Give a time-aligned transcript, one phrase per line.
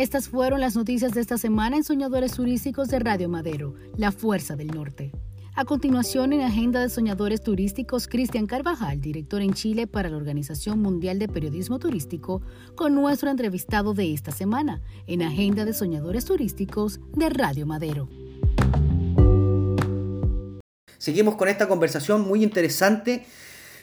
[0.00, 4.56] Estas fueron las noticias de esta semana en Soñadores Turísticos de Radio Madero, La Fuerza
[4.56, 5.12] del Norte.
[5.54, 10.80] A continuación, en Agenda de Soñadores Turísticos, Cristian Carvajal, director en Chile para la Organización
[10.80, 12.40] Mundial de Periodismo Turístico,
[12.76, 18.08] con nuestro entrevistado de esta semana, en Agenda de Soñadores Turísticos de Radio Madero.
[20.96, 23.26] Seguimos con esta conversación muy interesante.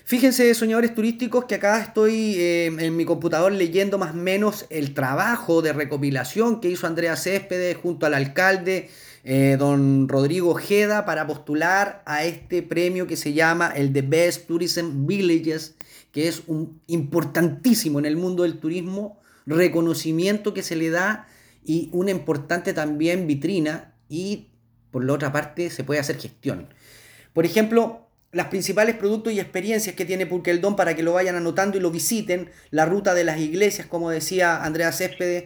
[0.08, 4.93] Fíjense, soñadores turísticos, que acá estoy eh, en mi computador leyendo más o menos el
[4.93, 8.89] trabajo de recopilación que hizo Andrea Céspedes junto al alcalde
[9.25, 14.48] eh, don Rodrigo Ojeda para postular a este premio que se llama el The Best
[14.48, 15.75] Tourism Villages,
[16.14, 21.28] que es un importantísimo en el mundo del turismo reconocimiento que se le da
[21.65, 24.51] y una importante también vitrina y
[24.89, 26.70] por la otra parte se puede hacer gestión.
[27.34, 31.77] Por ejemplo, las principales productos y experiencias que tiene Purkeldón para que lo vayan anotando
[31.77, 35.45] y lo visiten, la ruta de las iglesias, como decía Andrea Céspedes,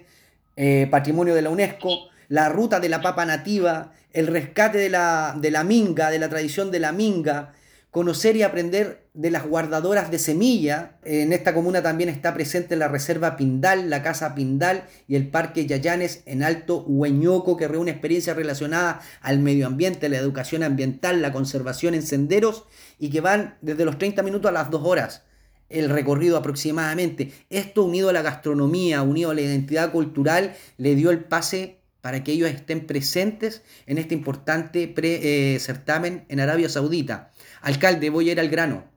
[0.55, 5.35] eh, patrimonio de la UNESCO, la ruta de la papa nativa, el rescate de la,
[5.40, 7.54] de la minga, de la tradición de la minga,
[7.92, 10.98] conocer y aprender de las guardadoras de semilla.
[11.04, 15.68] En esta comuna también está presente la Reserva Pindal, la Casa Pindal y el Parque
[15.68, 21.34] Yayanes en Alto Hueñoco, que reúne experiencias relacionadas al medio ambiente, la educación ambiental, la
[21.34, 22.64] conservación en senderos
[22.98, 25.24] y que van desde los 30 minutos a las 2 horas
[25.68, 27.32] el recorrido aproximadamente.
[27.50, 32.24] Esto unido a la gastronomía, unido a la identidad cultural, le dio el pase para
[32.24, 37.32] que ellos estén presentes en este importante eh, certamen en Arabia Saudita.
[37.62, 38.90] Alcalde, voy a ir al grano.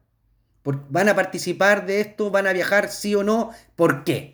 [0.64, 2.30] ¿Van a participar de esto?
[2.30, 3.52] ¿Van a viajar sí o no?
[3.76, 4.32] ¿Por qué?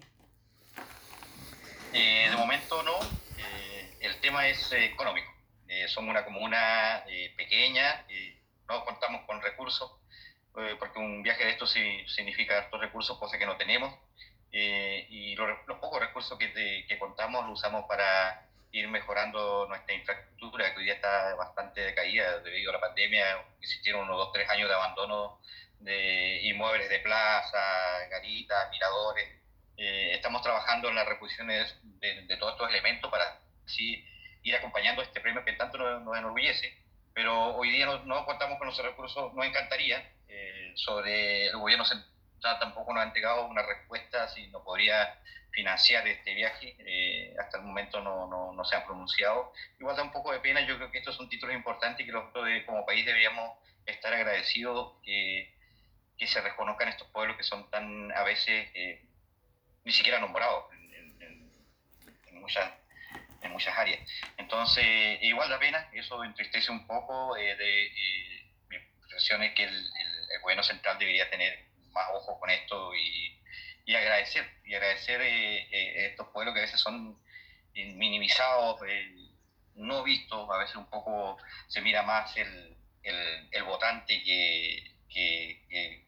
[1.93, 2.95] Eh, de momento no.
[3.37, 5.29] Eh, el tema es económico.
[5.89, 7.05] somos una comuna
[7.37, 8.07] pequeña,
[8.69, 9.91] no contamos con recursos,
[10.53, 13.93] porque un viaje de esto significa hartos recursos, cosa que no tenemos.
[14.53, 15.49] y los,
[15.81, 20.95] pocos recursos que, que contamos los usamos para ir mejorando nuestra infraestructura, que hoy día
[20.95, 23.45] está bastante decaída debido a la pandemia.
[23.61, 25.41] Existieron unos dos, tres años de abandono
[25.81, 27.59] de inmuebles de plaza,
[28.11, 29.29] garitas, miradores.
[29.77, 34.05] Eh, estamos trabajando en las reposiciones de, todos estos elementos para así
[34.43, 36.77] ir acompañando este premio que tanto nos, enorgullece.
[37.15, 40.13] Pero hoy día no, contamos con los recursos, nos encantaría.
[40.29, 45.19] Eh, sobre el gobierno central tampoco nos ha entregado una respuesta si no podría
[45.53, 46.77] financiar este viaje.
[46.79, 49.53] Eh, hasta el momento no, no, no, se han pronunciado.
[49.79, 52.13] Igual da un poco de pena, yo creo que estos son títulos importantes y que
[52.13, 55.55] nosotros como país deberíamos estar agradecidos que,
[56.19, 59.03] que se reconozcan estos pueblos que son tan a veces eh,
[59.85, 62.71] ni siquiera nombrados en, en, muchas
[63.43, 64.01] en muchas áreas.
[64.37, 64.85] Entonces,
[65.23, 67.37] igual da pena, eso entristece un poco.
[67.37, 67.91] Eh, de,
[68.69, 73.41] mi impresión es que el, el, gobierno central debería tener más ojo con esto y,
[73.91, 77.19] y agradecer, y agradecer eh, eh, estos pueblos que a veces son
[77.75, 78.81] eh, minimizados,
[79.75, 86.05] no vistos, a veces un poco se mira más el, el, votante que, que,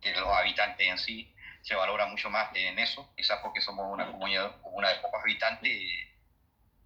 [0.00, 4.10] que, los habitantes en sí, se valora mucho más en eso, quizás porque somos una
[4.10, 5.78] comunidad, una de pocos habitantes,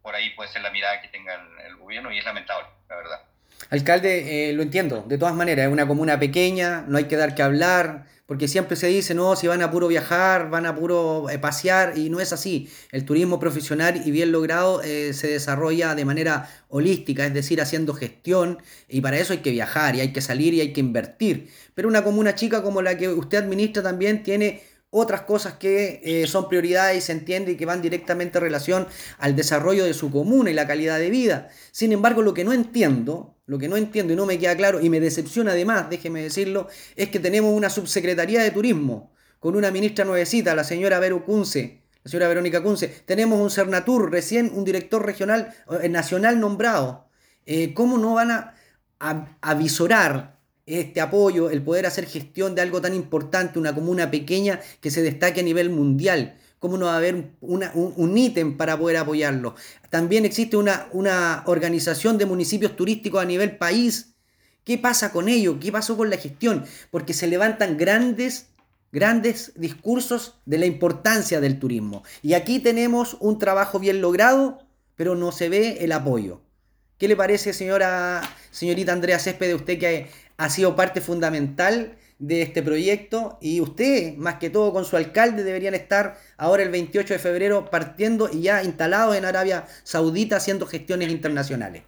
[0.02, 1.34] por ahí puede ser la mirada que tenga
[1.66, 3.22] el, gobierno y es lamentable, la verdad.
[3.70, 7.42] Alcalde, lo entiendo, de todas maneras, es una comuna pequeña, no hay que dar que
[7.42, 11.38] hablar, porque siempre se dice, no, si van a puro viajar, van a puro eh,
[11.38, 12.68] pasear, y no es así.
[12.90, 17.94] El turismo profesional y bien logrado eh, se desarrolla de manera holística, es decir, haciendo
[17.94, 21.50] gestión, y para eso hay que viajar, y hay que salir, y hay que invertir.
[21.74, 26.26] Pero una comuna chica como la que usted administra también tiene otras cosas que eh,
[26.26, 28.86] son prioridades y se entiende y que van directamente en relación
[29.18, 31.48] al desarrollo de su comuna y la calidad de vida.
[31.70, 34.80] Sin embargo, lo que no entiendo, lo que no entiendo y no me queda claro
[34.80, 39.70] y me decepciona además, déjeme decirlo, es que tenemos una subsecretaría de turismo con una
[39.70, 42.88] ministra nuevecita, la señora Vero Kunze, la señora Verónica Kunze.
[43.04, 47.08] Tenemos un Cernatur, recién un director regional, eh, nacional nombrado.
[47.44, 48.54] Eh, ¿Cómo no van a,
[48.98, 49.28] a,
[50.66, 55.02] este apoyo, el poder hacer gestión de algo tan importante, una comuna pequeña que se
[55.02, 56.36] destaque a nivel mundial.
[56.58, 59.54] ¿Cómo no va a haber un, ítem para poder apoyarlo?
[59.90, 64.14] También existe una, una organización de municipios turísticos a nivel país.
[64.64, 65.60] ¿Qué pasa con ello?
[65.60, 66.64] ¿Qué pasó con la gestión?
[66.90, 68.48] Porque se levantan grandes,
[68.90, 72.02] grandes discursos de la importancia del turismo.
[72.22, 74.58] Y aquí tenemos un trabajo bien logrado,
[74.96, 76.40] pero no se ve el apoyo.
[76.98, 80.06] ¿Qué le parece, señora, señorita Andrea Césped, de usted que
[80.38, 85.44] ha sido parte fundamental de este proyecto y usted, más que todo con su alcalde,
[85.44, 90.66] deberían estar ahora el 28 de febrero partiendo y ya instalados en Arabia Saudita haciendo
[90.66, 91.84] gestiones internacionales.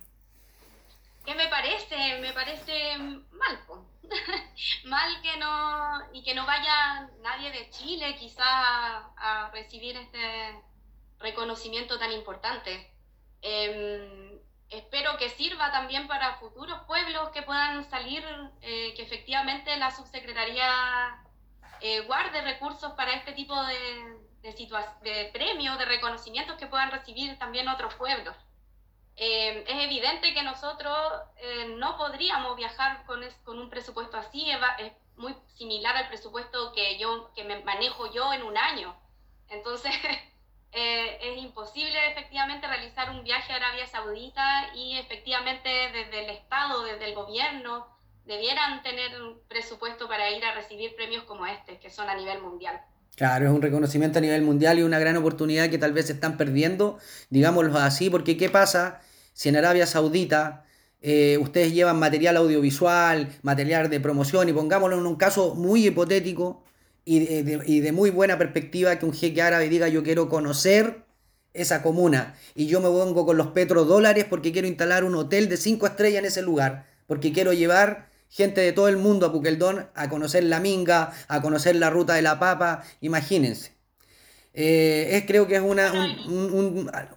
[1.25, 2.21] ¿Qué me parece?
[2.21, 3.59] Me parece mal,
[4.85, 10.19] mal que no y que no vaya nadie de Chile quizá a recibir este
[11.21, 12.91] reconocimiento tan importante.
[13.41, 14.28] Em,
[14.71, 18.25] espero que sirva también para futuros pueblos que puedan salir,
[18.61, 21.25] eh, que efectivamente la subsecretaría
[21.81, 27.69] eh, guarde recursos para este tipo de, de, premios, de reconocimientos que puedan recibir también
[27.69, 28.37] otros pueblos.
[29.17, 30.97] Em, es evidente que nosotros
[31.39, 36.97] eh, no podríamos viajar con, con un presupuesto así, es, muy similar al presupuesto que
[36.97, 38.97] yo que me manejo yo en un año.
[39.49, 39.93] Entonces,
[40.73, 46.85] Eh, es imposible efectivamente realizar un viaje a Arabia Saudita y efectivamente desde el Estado,
[46.85, 47.87] desde el gobierno,
[48.27, 52.43] debieran tener un presupuesto para ir a recibir premios como este, que son a nivel
[52.43, 52.81] mundial.
[53.17, 56.37] Claro, es un reconocimiento a nivel mundial y una gran oportunidad que tal vez están
[56.37, 56.99] perdiendo,
[57.31, 59.01] digámoslo así, porque ¿qué pasa
[59.33, 60.67] si en Arabia Saudita
[61.01, 66.63] eh, ustedes llevan material audiovisual, material de promoción y pongámoslo en un caso muy hipotético,
[67.11, 71.05] y de, muy buena perspectiva que un jeque árabe diga yo quiero conocer
[71.55, 75.57] esa comuna y yo me pongo con los petrodólares porque quiero instalar un hotel de
[75.57, 79.89] cinco estrellas en ese lugar, porque quiero llevar gente de todo el mundo a Puqueldón
[79.95, 83.73] a conocer la Minga, a conocer la ruta de la papa, imagínense.
[84.53, 85.91] Eh, es, creo que es una,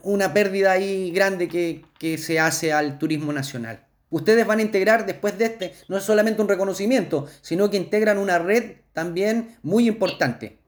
[0.03, 3.85] una pérdida ahí grande que, que se hace al turismo nacional.
[4.09, 8.17] Ustedes van a integrar después de este, no es solamente un reconocimiento, sino que integran
[8.17, 10.59] una red también muy importante.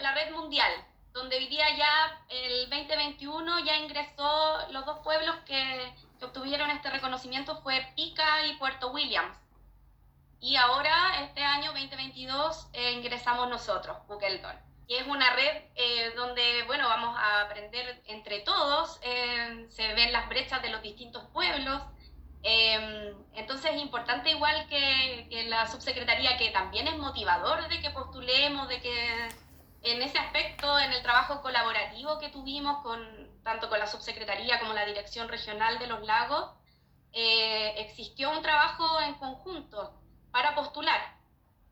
[0.00, 0.72] la red mundial,
[1.12, 5.92] donde hoy día ya el 2021 ya ingresó los dos pueblos que,
[6.22, 9.36] obtuvieron este reconocimiento fue Pica y Puerto Williams.
[10.40, 14.56] Y ahora, este año 2022, eh, ingresamos nosotros, Bukeldon.
[14.86, 20.12] Y es una red eh, donde, bueno, vamos a aprender entre todos, eh, se ven
[20.12, 21.82] las brechas de los distintos pueblos,
[22.42, 28.68] Em, entonces es importante igual que, la subsecretaría, que también es motivador de que postulemos,
[28.68, 29.28] de que
[29.82, 33.00] en ese aspecto, en el trabajo colaborativo que tuvimos con
[33.42, 36.52] tanto con la subsecretaría como la Dirección Regional de los Lagos,
[37.12, 40.00] eh, existió un trabajo en conjunto
[40.30, 41.00] para postular.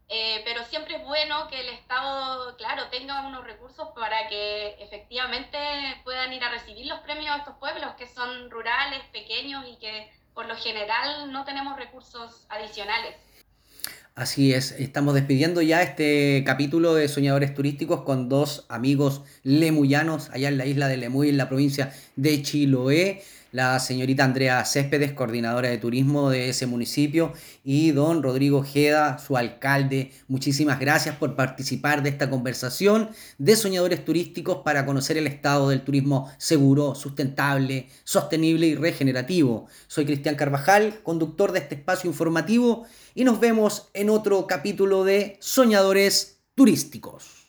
[0.09, 5.57] Eh, pero siempre es bueno que el Estado, claro, tenga unos recursos para que efectivamente
[6.03, 10.13] puedan ir a recibir los premios a estos pueblos que son rurales, pequeños y que
[10.35, 13.17] por lo general no tenemos recursos adicionales.
[14.15, 20.49] Así es, estamos despidiendo ya este capítulo de Soñadores Turísticos con dos amigos lemuyanos allá
[20.49, 25.69] en la isla de Lemuy, en la provincia de Chiloé la señorita Andrea Céspedes, coordinadora
[25.69, 27.33] de turismo de ese municipio,
[27.65, 30.13] y don Rodrigo Jeda, su alcalde.
[30.29, 35.83] Muchísimas gracias por participar de esta conversación de soñadores turísticos para conocer el estado del
[35.83, 39.67] turismo seguro, sustentable, sostenible y regenerativo.
[39.89, 45.37] Soy Cristian Carvajal, conductor de este espacio informativo, y nos vemos en otro capítulo de
[45.41, 47.40] Soñadores Turísticos.